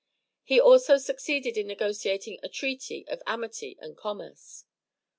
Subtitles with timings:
[0.41, 4.65] He also succeeded in negotiating a treaty of amity and commerce.